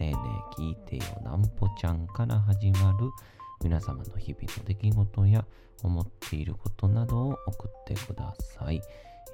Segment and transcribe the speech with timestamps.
[0.00, 0.16] ねえね
[0.58, 3.10] え聞いてよなんぽちゃんから始まる
[3.62, 5.44] 皆様の日々の出来事や
[5.82, 8.80] 思っていることなどを送ってください。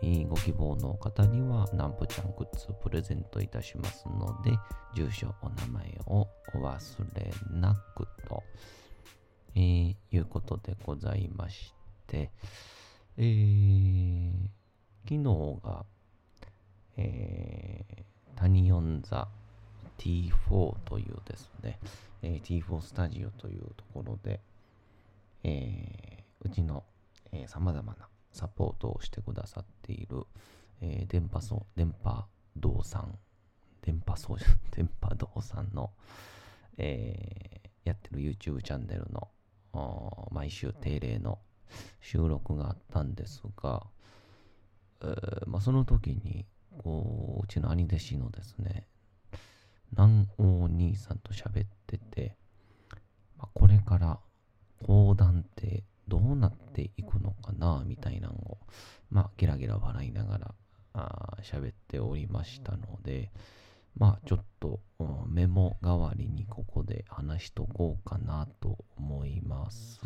[0.03, 4.59] えーご希望の方にはなんぽちゃんグッズプレゼントいたしますので、
[4.97, 8.42] 住所、お名前をお忘れなくと、
[9.55, 11.72] えーいうことでございまし
[12.09, 12.33] て、
[13.17, 14.33] えー
[15.09, 15.87] 昨日が、
[16.97, 19.28] えー、タニオンザ
[19.98, 21.78] T4 というですね、
[22.22, 24.41] えー T4 スタジオというところで、
[25.44, 26.84] えーうちの
[27.47, 30.25] さまざまなサポートをしてくださっている、
[30.80, 33.19] えー電波そう電波堂さん、
[33.83, 35.91] 電波そうじゃ 電波堂さんの、
[36.78, 39.28] えーやってる YouTube チャンネルの
[40.33, 41.38] 毎週定例の
[42.00, 43.86] 収録があったんですが、
[45.03, 46.44] えーまあ、その時に
[46.78, 48.87] こううちの兄弟子のですね
[49.92, 52.36] 南王兄さんと喋ってて、
[53.38, 54.19] まあ、これから
[54.84, 58.58] 講談ってどうなっていくのかなみたいなのを
[59.10, 60.54] まあゲラゲラ笑いながら
[60.94, 63.30] あー喋っておりましたので
[63.96, 70.00] まあちょっとうんメモ代わりにここで話しとこうかなと思います。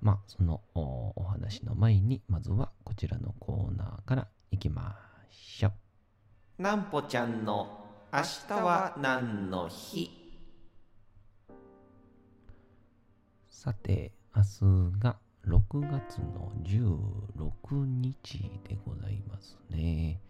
[0.00, 4.96] まあそのおお話の前にまずはこちらのコーナーからいきま
[5.30, 5.72] しょ
[6.58, 6.62] う。
[6.62, 7.81] なんぽちゃんの
[8.14, 10.10] 明日は何の日？
[13.48, 20.20] さて、明日が6月の16日でございますね。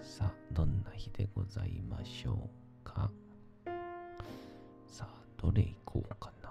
[0.00, 2.48] さあ、どんな日でございましょう
[2.82, 3.10] か？
[4.86, 6.48] さあ、どれ行こうかな？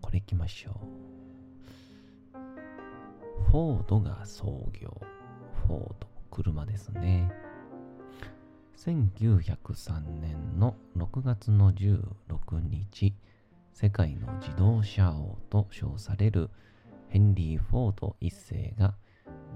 [0.00, 0.72] これ行きましょ
[2.34, 2.38] う。
[3.48, 5.00] フォードが創業。
[5.68, 7.30] フォード、車ですね。
[8.78, 12.04] 1903年の6月の16
[12.60, 13.12] 日、
[13.72, 16.48] 世界の自動車王と称される
[17.08, 18.94] ヘンリー・フォード一世が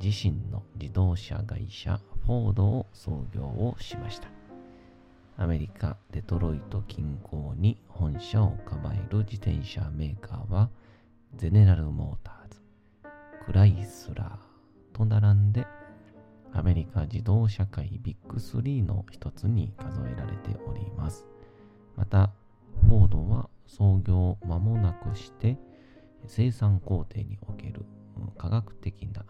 [0.02, 4.26] 自身の自動車会社フォードを創業をしました。
[5.36, 10.68] アメリカ・デトロイト近郊に本社を構える自転車メーカーは
[11.36, 12.60] ゼネラル・モーターズ、
[13.46, 15.64] クライスラーと並んで
[16.54, 21.26] アメリカ自動車界ビッグ3の一つに数えられております。
[21.96, 22.30] また、
[22.88, 25.58] フォードは創業間もなくして
[26.26, 27.84] 生産工程における
[28.36, 29.24] 科学的な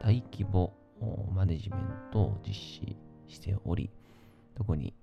[0.00, 0.74] 大規模
[1.32, 1.80] マネジメン
[2.12, 2.96] トを実施
[3.28, 3.90] しており、
[4.56, 4.94] 特に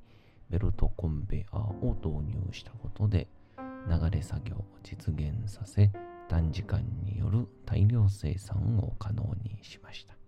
[0.49, 3.27] ベルトコンベアを導入したことで
[3.57, 5.91] 流れ作業を実現させ
[6.27, 10.24] 短時間による大量生産を可能にしました。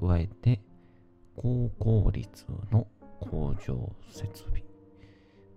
[0.00, 0.60] 加えて
[1.34, 2.86] 高効率の
[3.20, 4.62] 工場設備、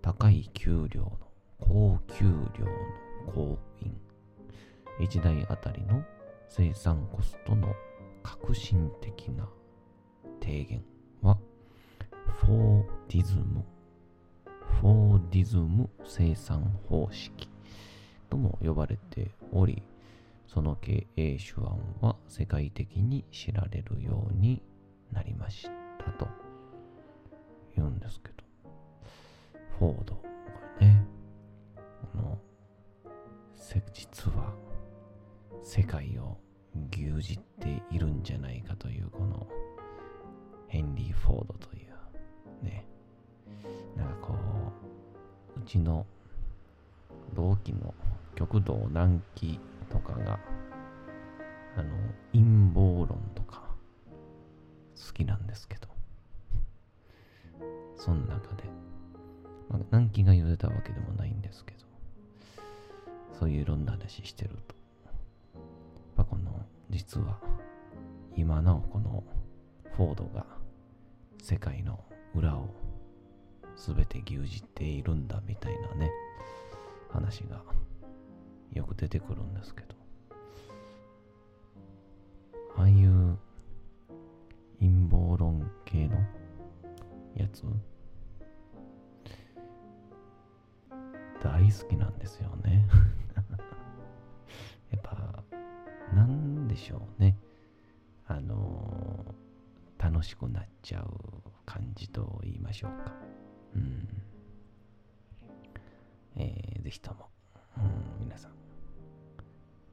[0.01, 1.19] 高い給料の
[1.59, 2.25] 高給
[2.57, 2.65] 料
[3.27, 3.95] の工員、
[4.99, 6.03] 1台あたりの
[6.49, 7.73] 生産コストの
[8.23, 9.47] 革新的な
[10.39, 10.83] 低減
[11.21, 11.37] は
[12.39, 13.63] フォーディズム、
[14.81, 17.47] フォーディズム生産方式
[18.29, 19.83] とも呼ばれており、
[20.53, 21.69] その経営手腕
[22.01, 24.61] は世界的に知られるように
[25.13, 26.27] なりましたと
[27.73, 28.35] 言うんですけど、
[29.79, 30.23] フォード、こ
[30.81, 31.05] れね、
[32.13, 32.37] この、
[33.93, 34.53] 実は
[35.63, 36.37] 世界を
[36.91, 39.47] 牛耳っているんじゃないかというこの
[40.67, 41.87] ヘンリー・フォードとい
[42.61, 42.85] うね、
[43.95, 44.33] なんかこ
[45.55, 46.05] う、うちの
[47.33, 47.93] 同期の
[48.35, 49.57] 極道南紀
[49.91, 50.39] とかが、
[51.75, 51.95] あの、
[52.31, 52.43] 陰
[52.73, 53.75] 謀論とか
[55.07, 55.87] 好きなんですけど、
[57.95, 58.63] その中で、
[59.69, 61.79] まあ、南紀が言うてたわけでもないんですですけど、
[63.37, 64.75] そういういろんな話してると、
[65.53, 65.63] やっ
[66.15, 67.39] ぱこの、実は、
[68.35, 69.23] 今なおこの
[69.97, 70.45] フォードが
[71.41, 71.99] 世界の
[72.33, 72.73] 裏を
[73.75, 76.09] 全て牛耳っているんだみたいなね、
[77.09, 77.61] 話が
[78.73, 79.95] よく出てくるんですけど、
[82.77, 83.37] ああいう
[84.79, 86.15] 陰謀論系の
[87.35, 87.63] やつ？
[91.43, 92.87] 大好きなんですよね。
[94.91, 95.43] やっぱ
[96.13, 97.37] なんでしょうね。
[98.27, 99.35] あの
[99.97, 103.13] 楽しくなっちゃう感じと言いましょうか。
[103.75, 104.07] うん。
[106.35, 107.29] えー、ぜひとも、
[107.77, 107.83] う、ん。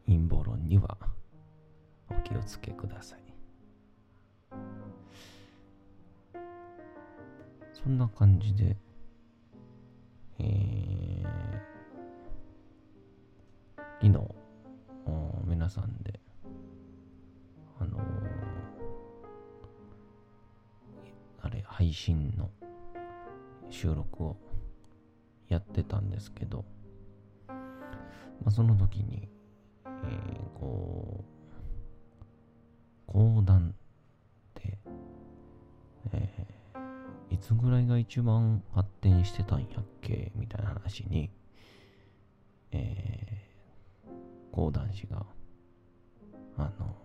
[0.08, 0.96] 陰謀論には
[2.10, 3.28] お気をつけください。
[7.72, 8.76] そんな感じで、
[10.40, 11.24] えー、
[14.00, 14.18] 昨日、
[15.46, 16.18] 皆さんで、
[17.78, 18.00] あのー、
[21.42, 22.50] あれ、配信の
[23.70, 24.36] 収録を
[25.48, 26.64] やってたんですけど、
[27.46, 27.54] ま
[28.46, 31.24] あ、その時に、ー、こ
[33.08, 34.78] う、講談って、
[36.12, 36.58] えー
[37.30, 41.30] いつぐらいが一番発展してたんやっけみたいな話に、
[42.72, 45.26] えー、講談師が、
[46.56, 46.96] あの、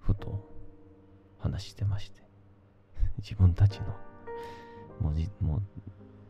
[0.00, 0.42] ふと
[1.38, 2.22] 話してまして、
[3.22, 3.86] 自分たちの、
[5.00, 5.62] もう、もう、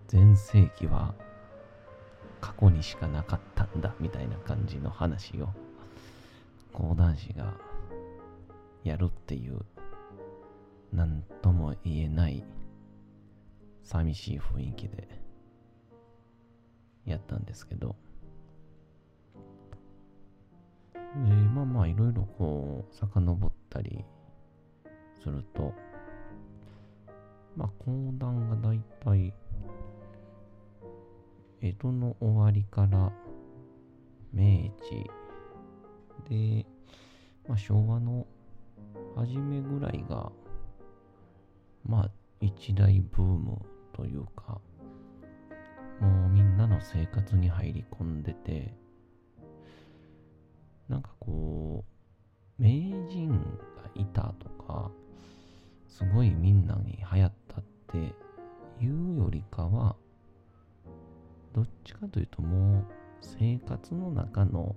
[0.08, 1.14] 全盛期は
[2.40, 5.48] 過去にしかなかったんだ、みたいな感じの話を、
[6.72, 7.54] 講談師が
[8.84, 9.60] やるっていう
[10.92, 12.44] 何とも言えない
[13.82, 15.08] 寂しい雰囲気で
[17.04, 17.96] やったんですけど。
[21.14, 24.04] でまあまあいろいろこう遡ったり
[25.22, 25.72] すると
[27.56, 29.32] まあ講談がだいたい
[31.60, 33.12] 江戸の終わりから
[34.32, 35.10] 明治
[36.28, 36.64] で、
[37.48, 38.26] まあ、昭和の
[39.16, 40.30] 初めぐらいが
[41.84, 42.10] まあ
[42.40, 43.60] 一大ブーム
[43.92, 44.60] というか
[46.00, 48.72] もうみんなの生活に入り込んでて
[50.88, 51.84] なんかこ
[52.58, 52.70] う名
[53.08, 54.92] 人がいたとか
[55.88, 58.14] すごいみんなに流行ったって
[58.80, 59.96] いうよりかは
[61.54, 62.84] どっちかというともう
[63.20, 64.76] 生活の中の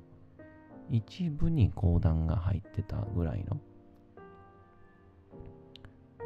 [0.89, 3.59] 一部に講談が入ってたぐらいの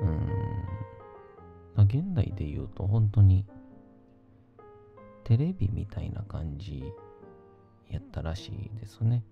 [0.01, 0.55] うん。
[1.83, 3.45] 現代で言うと本当に
[5.23, 6.83] テレビみたいな感じ
[7.89, 9.23] やったらしいですね。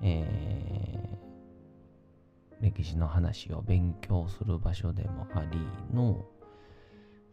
[0.00, 5.58] えー、歴史の話を勉強する場所でもあり
[5.92, 6.24] の、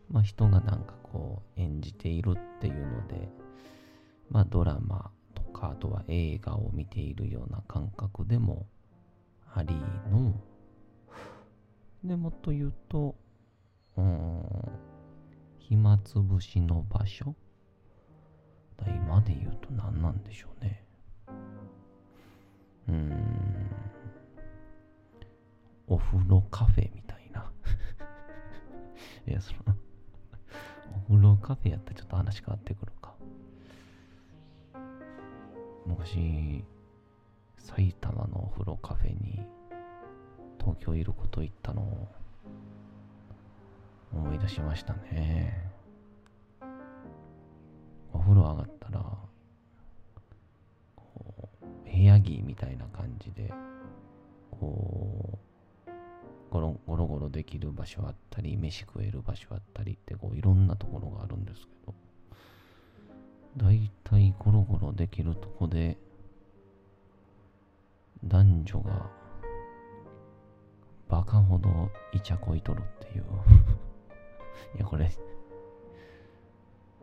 [0.10, 3.30] まあ、人がなんかこう演じているっていうので、
[4.30, 8.68] まあ、ドラマとかあとは映画を見ているような感覚でも
[9.54, 9.76] あり
[10.12, 10.34] の
[12.04, 13.16] でもっと言うと、
[13.98, 14.44] うん、
[15.58, 17.36] 暇つぶしの場所
[18.88, 20.84] 今で言うと何なんでしょうね。
[22.88, 23.12] うん、
[25.88, 27.52] お風呂カフェみたいな。
[29.26, 29.76] いや、その
[31.08, 33.14] お風呂カフェやったらちょっと話変わってくるか。
[35.86, 36.66] 昔、
[37.58, 39.46] 埼玉のお風呂カフェに
[40.60, 42.08] 東京いること言ったのを
[44.14, 45.70] 思い出しましたね。
[48.12, 49.04] お風呂上がったら、
[50.96, 53.54] こう、部屋着みたいな感じで、
[54.50, 55.45] こう、
[56.56, 61.94] ゴロゴロゴロできる場所あったり、飯食える場所あったりって、こう、いろんなところがあるんですけど、
[63.58, 65.98] だいたいゴロゴロできるとこで、
[68.24, 69.10] 男女が
[71.10, 73.26] バカほどイチャこいとるっていう。
[74.78, 75.12] いや、これ、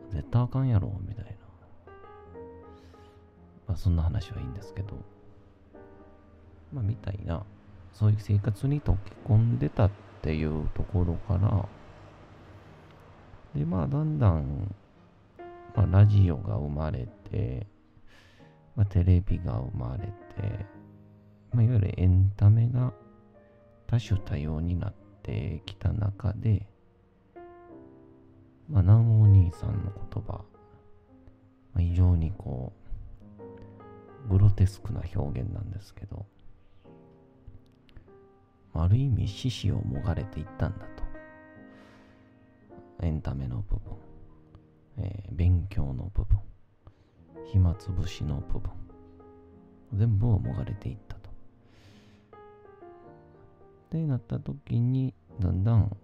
[0.09, 1.31] 絶対あかんやろ、みたいな。
[3.67, 4.95] まあ、そんな話はいいんですけど、
[6.73, 7.45] まあ、みたいな、
[7.93, 11.67] そういう生活に溶け込んでたっていうところから、
[13.55, 14.75] で、まあ、だんだん、
[15.75, 17.67] まあ、ラジオが生まれて、
[18.75, 20.11] まあ、テレビが生まれて、
[21.51, 22.91] まあ、いわゆるエンタメが
[23.85, 26.65] 多種多様になってきた中で、
[28.67, 30.45] まあ、南お兄さんの言葉、ま
[31.75, 32.73] あ、非常にこ
[34.25, 36.25] う、グロテスクな表現なんですけど、
[38.75, 41.03] ある意味獅子をもがれていったんだと。
[43.01, 43.97] エンタメの部分、
[44.97, 46.39] えー、勉強の部分、
[47.51, 48.71] 暇つぶしの部分、
[49.93, 51.29] 全部をもがれていったと。
[51.29, 51.33] っ
[53.91, 55.95] てなった時に、だんだん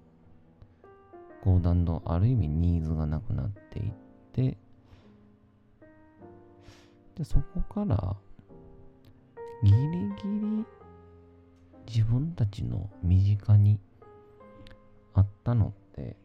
[1.43, 3.91] 講談のある意味ニーズがなくなっていっ
[4.33, 4.57] て、
[7.15, 8.15] で、そこから
[9.63, 9.85] ギリギ
[10.23, 10.65] リ
[11.87, 13.79] 自分たちの身近に
[15.13, 16.15] あったのって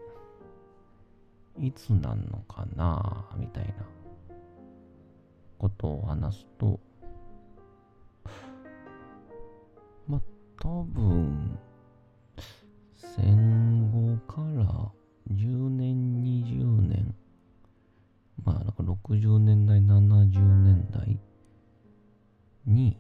[1.61, 3.75] いつなんのかなみたいな
[5.59, 6.81] ことを話すと
[10.07, 10.21] まあ
[10.61, 11.59] 多分
[12.97, 14.91] 戦後から
[15.33, 17.15] 10年20年
[18.45, 21.19] まあなんか60年代70年代
[22.67, 22.99] に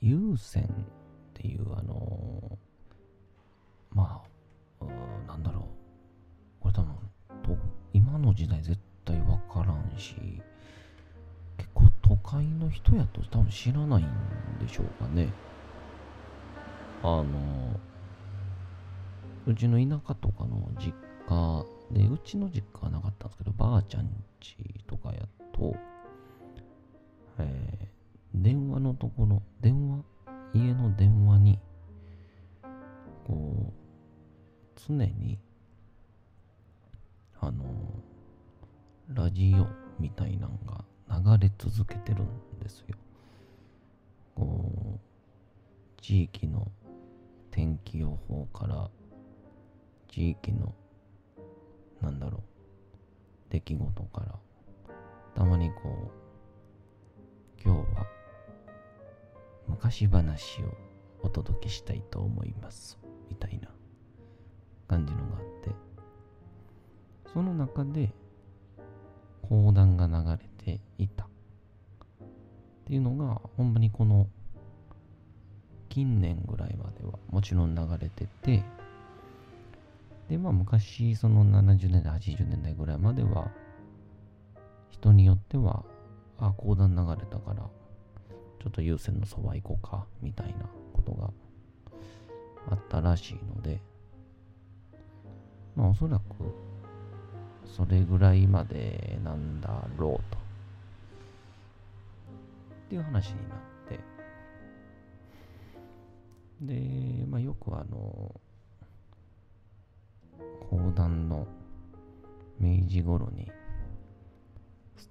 [0.00, 0.68] 有線っ
[1.34, 2.58] ていうあの
[3.90, 4.22] ま
[4.80, 4.84] あ
[5.26, 5.64] なんだろう。
[6.60, 6.94] これ多分
[7.42, 7.56] と
[7.92, 10.14] 今の時代絶対わからんし
[11.56, 14.06] 結構都会の人やと多分知らないん
[14.60, 15.32] でしょうかね。
[17.02, 17.24] あの
[19.46, 20.92] うちの田舎とかの実
[21.28, 24.08] 家でうちの実家はなかったんですけどばあちゃん
[24.40, 25.20] ちとかや
[25.52, 25.74] と
[27.38, 27.87] えー
[28.42, 30.04] 電話のところ、電話、
[30.54, 31.58] 家の電話に、
[33.26, 33.72] こう、
[34.76, 35.38] 常に、
[37.40, 37.64] あの、
[39.12, 39.66] ラジオ
[40.00, 40.84] みたいなのが
[41.38, 42.28] 流れ続けてるん
[42.60, 42.96] ですよ。
[44.34, 46.70] こう、地域の
[47.50, 48.88] 天気予報から、
[50.08, 50.72] 地域の、
[52.00, 52.42] なんだろう、
[53.50, 54.38] 出来事から、
[55.34, 56.27] たまにこう、
[59.80, 60.76] 昔話を
[61.22, 62.98] お届けしたいと思います。
[63.30, 63.68] みたいな
[64.88, 65.70] 感じのがあって。
[67.32, 68.12] その中で
[69.48, 71.26] 講談が流れていた。
[71.26, 71.28] っ
[72.86, 74.26] ていうのがほんまにこの
[75.88, 78.64] 近年ぐらいまではもちろん流れてて。
[80.28, 83.48] でまあ昔その70年代80年代ぐらいまでは
[84.90, 85.84] 人によっては
[86.40, 87.62] あ講談流れたから
[88.60, 91.30] ちょっと優先のそば行こうか、みたいなことが
[92.70, 93.80] あったらしいので、
[95.76, 96.24] まあおそらく、
[97.64, 100.38] それぐらいまでなんだろうと。
[102.86, 104.00] っていう話になって、
[106.62, 108.40] で、まあよくあの、
[110.70, 111.46] 講談の
[112.58, 113.50] 明治頃に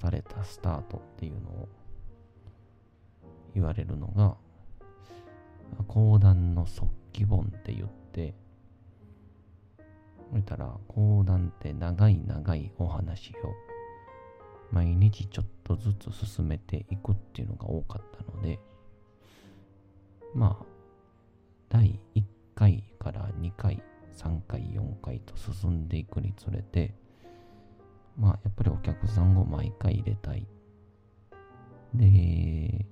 [0.01, 1.69] 廃れたスタートっていうのを
[3.57, 4.37] 言われるのが、
[5.87, 8.35] 講談の速記本って言って、
[10.31, 13.33] 見たら講談って長い長いお話を
[14.71, 18.59] 毎日ちょっとずつ進めていくっていうのが多かったので、
[20.35, 20.65] まあ、
[21.69, 22.23] 第1
[22.53, 23.81] 回から2回、
[24.15, 26.93] 3回、4回と進んでいくにつれて、
[28.17, 30.45] まあ、やっぱりお客さんを毎回入れたい。
[31.95, 32.85] で、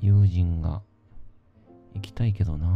[0.00, 0.82] 友人が、
[1.94, 2.66] 行きたいけどな。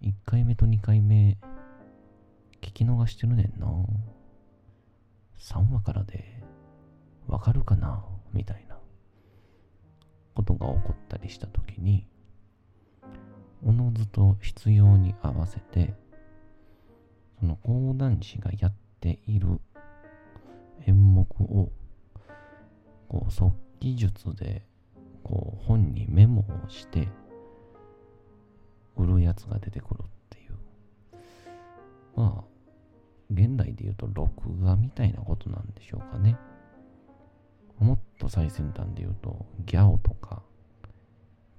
[0.00, 1.36] 1回目と2回目、
[2.62, 3.66] 聞き逃してるねんな。
[5.38, 6.42] 3話からで、
[7.26, 8.04] わかるかな？
[8.32, 8.78] みたいな、
[10.34, 12.06] ことが起こったりしたときに、
[13.62, 15.94] おのずと必要に合わせて、
[17.38, 19.60] その講談師がやっている
[20.86, 21.70] 演目を、
[23.08, 24.64] こう、即技術で
[25.32, 27.08] こう本にメモをして
[28.96, 30.52] 売るやつが出てくるっていう。
[32.14, 32.44] まあ
[33.30, 36.36] 現代で言うと録画みたいなことなんでしょうかね。
[37.78, 40.42] もっと最先端で言うとギャオとか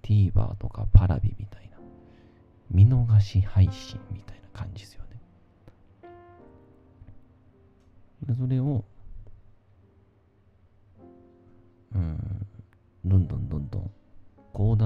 [0.03, 1.79] TVer とかパラビみたいな
[2.69, 5.03] 見逃し配信みたいな感じですよ
[8.27, 8.35] ね。
[8.35, 8.85] それを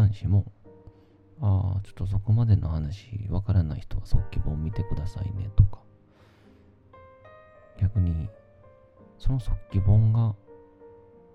[0.07, 0.45] 講談師も
[1.41, 5.79] ああちょっとそこまでの話わからない人は即記本見てくださいねとか
[7.79, 8.29] 逆に
[9.19, 10.33] その即記本が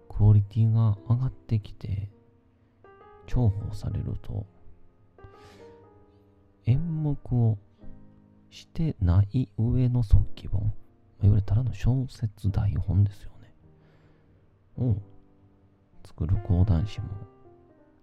[0.08, 2.08] クオリティが上がってきて
[3.26, 4.46] 重宝されると
[6.66, 7.58] 演目を
[8.50, 10.72] してない上の即記本いわ
[11.22, 13.54] ゆるただの小説台本ですよね。
[14.84, 14.96] を
[16.04, 17.06] 作る講談師も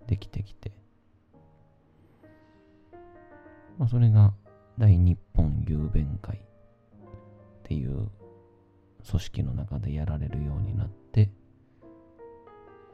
[0.10, 0.72] できてきて、
[3.78, 4.34] まあ、それが
[4.80, 6.42] 大日本雄弁会っ
[7.62, 8.10] ていう
[9.08, 11.30] 組織の中でやられるようになって、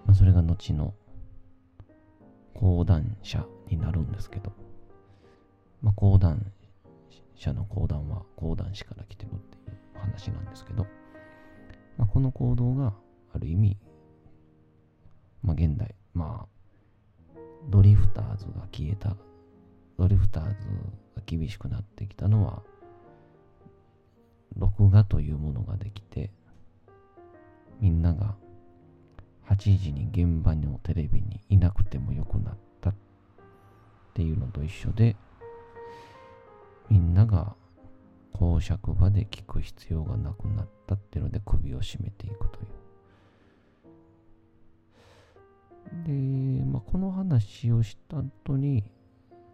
[0.05, 0.93] まあ、それが後の
[2.53, 4.51] 講談社になるんですけど、
[5.81, 6.51] まあ、講談
[7.36, 10.86] 社の講談は講談師から来てるっていう話なんですけど、
[11.98, 12.93] まあ、この行動が
[13.34, 13.77] ある意味、
[15.41, 16.54] まあ、現代、まあ、
[17.69, 19.15] ドリフターズが消えた、
[19.98, 20.67] ドリフターズ
[21.15, 22.62] が厳しくなってきたのは、
[24.57, 26.31] 録画というものができて、
[27.79, 28.36] みんなが
[29.50, 32.95] 8時に現場のテレビにいなくてもよくなったっ
[34.13, 35.15] ていうのと一緒で、
[36.89, 37.55] みんなが
[38.34, 42.85] 公爵場で聞く必要がなくなったっていうので首を絞めていくという。
[46.06, 46.12] で、
[46.65, 48.84] まあ、この話をした後に、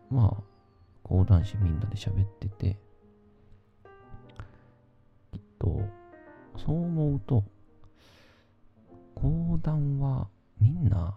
[0.09, 0.43] まあ、
[1.03, 2.77] 講談師みんなで喋ってて、
[5.31, 5.81] きっと、
[6.57, 7.43] そう思うと、
[9.15, 10.27] 講談は
[10.59, 11.15] みんな、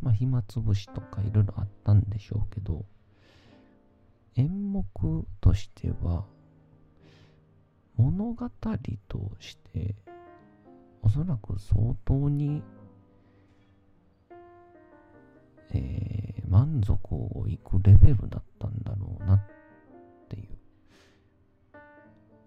[0.00, 2.84] まあ、暇つぶしとかいろいろあったんでしょうけど、
[4.36, 4.84] 演目
[5.40, 6.24] としては、
[7.96, 8.48] 物語
[9.08, 9.96] として、
[11.02, 12.62] おそらく相当に、
[15.74, 19.40] えー、満足をいくレベルだったんだろうなっ
[20.28, 20.48] ていう。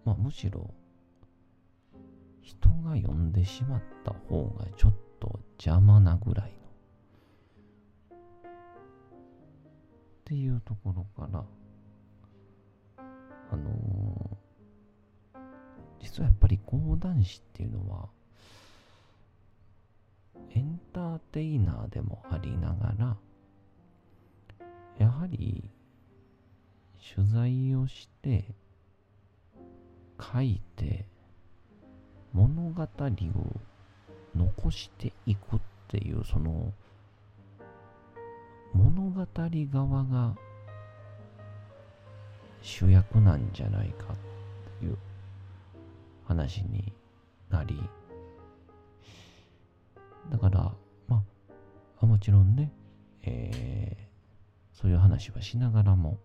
[0.04, 0.74] まあ、むしろ、
[2.42, 6.58] 人が読んでしまった方がちょっと邪魔なぐらいの。
[8.12, 8.14] っ
[10.26, 11.46] ていうところから、
[13.52, 15.40] あのー、
[16.00, 18.10] 実はやっぱり講談師っていうのは、
[21.32, 23.18] テイナーでもありながら、
[24.98, 25.64] やはり
[27.16, 28.46] 取材をして、
[30.20, 31.06] 書いて、
[32.34, 32.88] 物語を
[34.36, 36.72] 残していくっていう、その、
[38.74, 40.36] 物語側が
[42.62, 44.98] 主役なんじゃないかっていう
[46.28, 46.94] 話に
[47.50, 47.82] なり、
[50.30, 50.72] だから、
[52.02, 52.72] あ、もちろんね、
[53.24, 56.20] えー、そういう話はしながらも、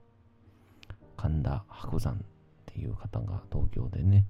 [1.16, 2.16] 神田伯山っ
[2.66, 4.26] ていう方が東京でね、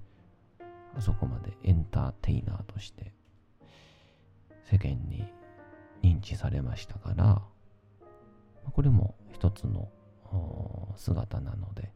[0.95, 3.13] あそこまでエンターテイナーとして
[4.63, 5.25] 世間に
[6.01, 7.41] 認知されましたから、
[8.71, 9.89] これも一つの
[10.95, 11.91] 姿なので、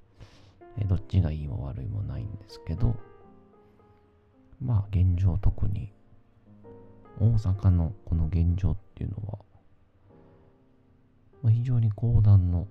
[0.86, 2.96] どっちがいいも悪いもないんですけど、
[4.62, 5.92] まあ現状特に
[7.20, 9.40] 大阪のこの現状ってていうのは、
[11.42, 12.68] まあ、非常に講談の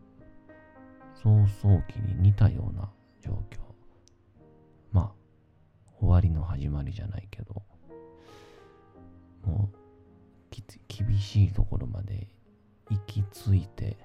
[1.23, 2.89] 早々期に似たような
[3.21, 3.59] 状況。
[4.93, 5.13] まあ、
[5.99, 7.63] 終わりの始まりじゃないけど、
[9.45, 9.77] もう、
[10.89, 12.29] 厳しいところまで
[12.91, 13.97] 行き着いて、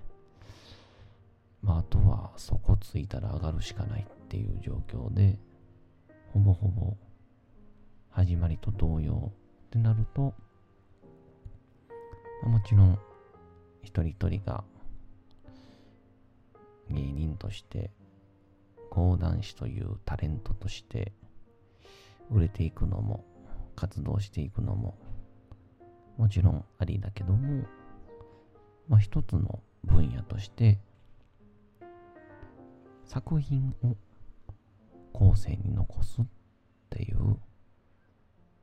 [1.62, 5.38] まあ、あとは底ついたら上がるしかないっていう状況で、
[6.34, 6.96] ほぼほぼ
[8.10, 9.32] 始まりと同様
[9.68, 10.34] ってなると、
[12.56, 12.98] もちろん
[13.84, 14.64] 一人一人が
[16.90, 17.92] 芸人として
[18.90, 21.12] 講談師というタレントとして
[22.32, 23.26] 売れていくのも
[23.76, 24.98] 活動していくのも
[26.16, 27.66] もちろんありだけども、
[28.88, 30.80] まあ、一つの分野として
[33.04, 33.98] 作品を
[35.12, 36.26] 後世に残すっ
[36.90, 37.36] ていう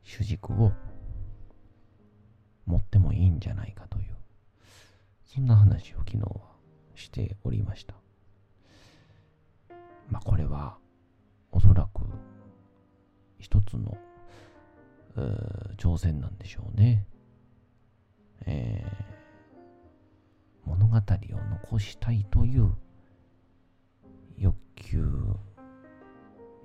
[0.03, 0.73] 主軸を
[2.67, 4.17] 持ってもいいんじゃないかという
[5.25, 6.53] そんな話を昨日は
[6.95, 7.95] しておりました
[10.11, 10.77] まあこれは
[11.51, 12.03] おそらく
[13.39, 13.97] 一つの
[15.77, 17.05] 挑戦なんでしょうね、
[18.47, 22.73] えー、物語を残したいという
[24.39, 25.07] 欲求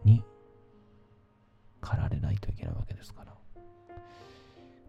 [0.05, 0.23] に
[1.81, 3.33] 駆られないといけないわけですから。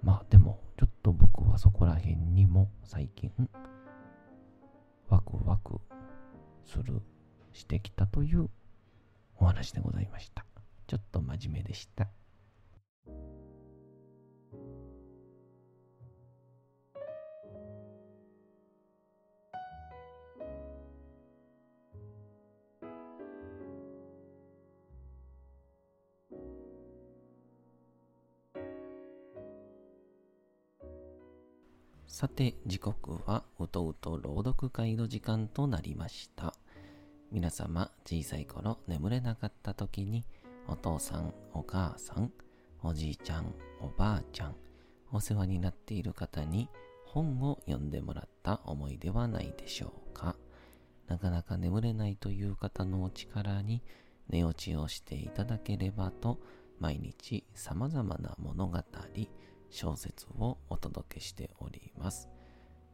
[0.03, 3.33] まあでも、ちと僕はそこら辺にも最近、
[5.09, 5.81] ワクワク
[6.65, 7.01] する、
[7.53, 8.49] してきたという
[9.37, 10.45] お話でございました。
[10.87, 12.09] ちょっと真面目でした。
[32.19, 36.53] さて、時刻はうとうと朗読会の時間となりました。
[37.31, 40.25] 皆様、小さい頃眠れなかった時に、
[40.67, 42.33] お父さん、お母さん、
[42.83, 44.57] おじいちゃん、おばあちゃん、
[45.13, 46.69] お世話になっている方に
[47.05, 50.35] 本を読んでもらった思いではないでしょうか。
[51.07, 53.81] なかなか眠れないという方のお力に
[54.29, 56.41] 寝落ちをしていただければと、
[56.81, 58.83] 毎日様々な物語、
[59.71, 62.29] 小説をお届けしております。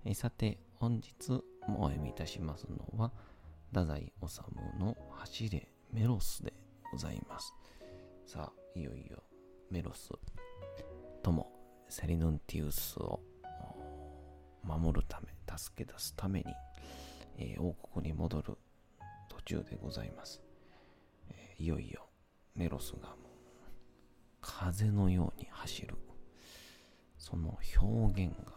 [0.04, 1.30] えさて、本日
[1.66, 3.12] もお読みいたしますのは、
[3.68, 4.40] 太宰治
[4.78, 6.52] の走れメロスで
[6.92, 7.54] ございます。
[8.26, 9.22] さあ、いよいよ
[9.70, 10.10] メロス
[11.22, 11.50] とも
[11.88, 13.20] セリヌンティウスを
[14.62, 16.46] 守るため、助け出すために、
[17.38, 18.58] えー王国に戻る
[19.28, 20.42] 途中でございます。
[21.30, 22.08] えーいよいよ
[22.54, 23.14] メロスが
[24.40, 25.96] 風のように走る。
[27.24, 28.52] その表現が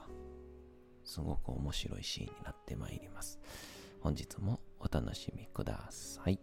[1.06, 3.39] すごく面白いシーンになってまいります。
[4.01, 6.38] 本日もお楽しみください。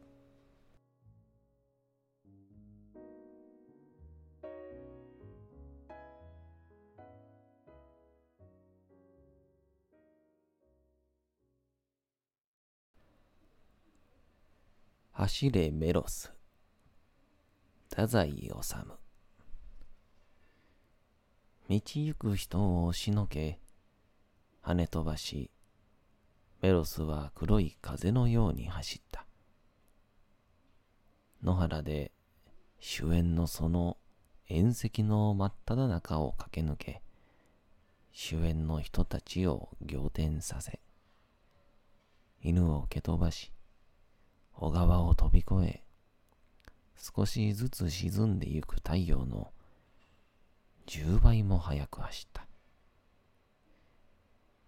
[15.13, 16.33] 走れメロス
[17.91, 19.04] 太宰治
[21.69, 23.59] 道行く人を押しのけ。
[24.63, 25.51] 跳ね飛ばし
[26.61, 29.27] メロスは黒い風のように走った。
[31.43, 32.13] 野原で
[32.79, 33.97] 主演のその
[34.47, 37.03] 縁石の真っ只中を駆け抜け
[38.13, 40.81] 主演の人たちを仰天させ
[42.43, 43.53] 犬を蹴飛ばし
[44.53, 45.83] 小川を飛び越え
[46.97, 49.51] 少しずつ沈んでゆく太陽の
[50.87, 52.47] 10倍も速く走った。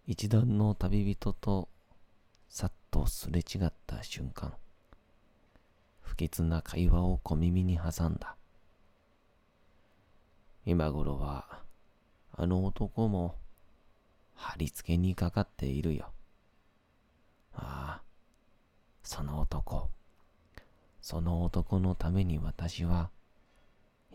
[0.06, 1.68] 一段の旅人と
[2.48, 4.54] さっとすれ違った瞬間
[6.00, 8.36] 不吉な会話を小耳に挟んだ。
[10.64, 11.62] 今頃は
[12.32, 13.34] あの男も
[14.34, 16.12] 貼り付けにかかっているよ。
[17.54, 18.02] ああ
[19.02, 19.90] その男。
[21.02, 23.10] その男のために私は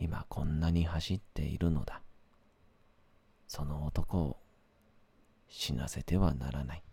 [0.01, 2.01] 今こんなに走っているのだ。
[3.47, 4.37] その男を
[5.47, 6.83] 死なせてはならない。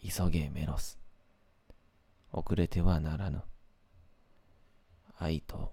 [0.00, 0.96] 急げメロス。
[2.30, 3.42] 遅れてはならぬ。
[5.18, 5.72] 愛と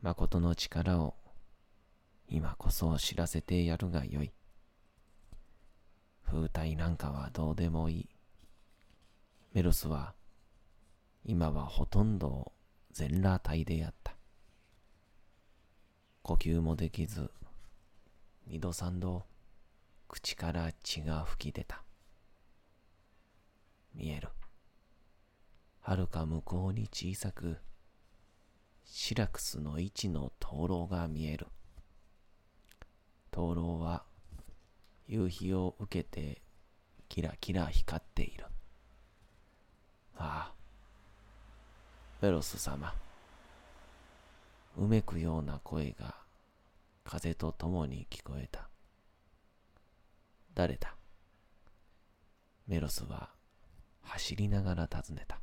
[0.00, 1.14] 誠の力を
[2.26, 4.32] 今こそ知らせてやるがよい。
[6.24, 8.08] 風体なんかはどうでもいい。
[9.52, 10.14] メロスは
[11.26, 12.52] 今はほとんど
[12.92, 14.14] 全裸体であった。
[16.26, 17.30] 呼吸もできず
[18.46, 19.24] 二度三度
[20.08, 21.82] 口から血が吹き出た。
[23.94, 24.30] 見える。
[25.80, 27.58] はるか向こうに小さく
[28.86, 31.46] シラクスの位置の灯籠が見える。
[33.30, 34.04] 灯籠は
[35.06, 36.40] 夕日を受けて
[37.10, 38.46] キラキラ光っている。
[40.16, 40.52] ああ
[42.22, 42.94] ベロス様。
[44.76, 46.16] うめくような声が
[47.04, 48.68] 風とともに聞こえた。
[50.54, 50.94] 誰だ？
[52.66, 53.30] メロスは
[54.02, 55.38] 走りながら尋ねた。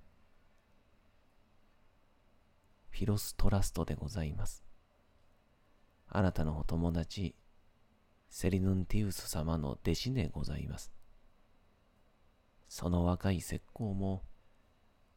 [2.90, 4.64] フィロストラストでございます。
[6.10, 7.36] あなたのお友達
[8.30, 10.92] セリヌンティウス様の弟子でございます。
[12.68, 14.24] その若い石膏も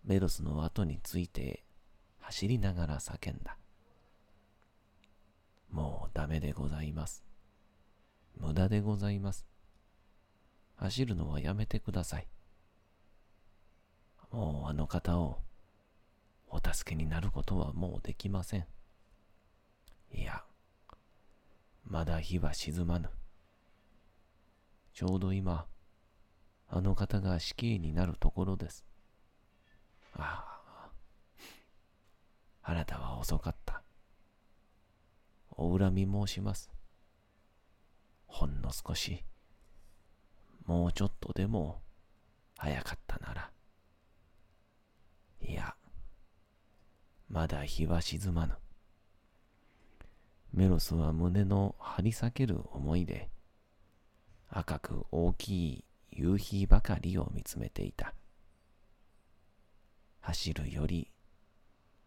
[0.04, 1.64] メロスの後について
[2.20, 3.56] 走りながら叫んだ。
[5.74, 7.24] もうダメでございます。
[8.38, 9.44] 無駄でございます。
[10.76, 12.28] 走るのはやめてください。
[14.30, 15.40] もうあの方を
[16.46, 18.66] お助けになることはもうできません。
[20.12, 20.44] いや
[21.82, 23.10] まだ日は沈まぬ。
[24.92, 25.66] ちょうど今
[26.68, 28.84] あの方が死刑になるところです。
[30.14, 30.88] ああ。
[32.62, 33.63] あなたは遅かった。
[35.56, 36.70] お恨み申します。
[38.26, 39.24] ほんの少し
[40.66, 41.80] もうちょっとでも
[42.56, 43.50] 早かったなら。
[45.40, 45.74] いや
[47.28, 48.54] まだ日は沈まぬ。
[50.52, 53.28] メロスは胸の張り裂ける思いで
[54.50, 58.14] 赤く大きい夕日ばかりを見つめていた。
[60.20, 61.10] 走るより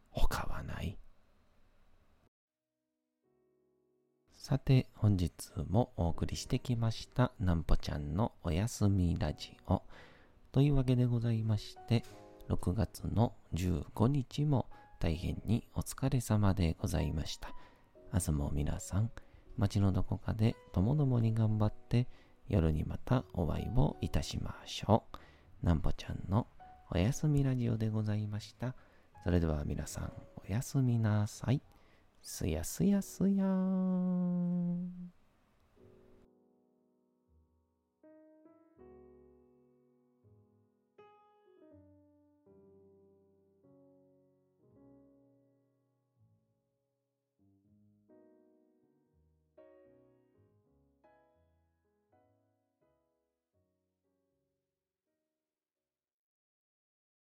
[0.10, 0.98] 他はない。
[4.48, 5.34] さて、本日
[5.70, 9.82] もお送りしてきました、なんぽちゃんのおやすみラジオ。
[10.54, 12.06] というわけでございまして、
[12.48, 14.68] 6月の15日も
[15.00, 17.50] 大変にお疲れ様でございました。
[18.14, 19.12] 明日も皆さん、
[19.58, 22.08] 街のどこかでともどもに頑張って、
[22.48, 25.04] 夜にまたお会いをいたしましょ
[25.62, 25.66] う。
[25.66, 26.48] なんぽちゃんの
[26.90, 28.76] おやすみラジオでございました。
[29.26, 31.62] それでは皆さん、おやすみなさい。
[32.30, 35.17] すやすやすやーん。